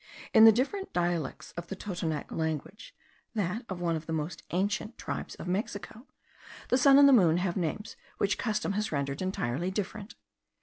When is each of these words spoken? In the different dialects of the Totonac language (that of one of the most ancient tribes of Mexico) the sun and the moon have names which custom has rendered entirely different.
In 0.33 0.45
the 0.45 0.51
different 0.51 0.93
dialects 0.93 1.51
of 1.51 1.67
the 1.67 1.75
Totonac 1.75 2.31
language 2.31 2.95
(that 3.35 3.63
of 3.69 3.79
one 3.79 3.95
of 3.95 4.07
the 4.07 4.13
most 4.13 4.41
ancient 4.49 4.97
tribes 4.97 5.35
of 5.35 5.47
Mexico) 5.47 6.07
the 6.69 6.77
sun 6.79 6.97
and 6.97 7.07
the 7.07 7.13
moon 7.13 7.37
have 7.37 7.55
names 7.55 7.95
which 8.17 8.39
custom 8.39 8.71
has 8.73 8.91
rendered 8.91 9.21
entirely 9.21 9.69
different. 9.69 10.15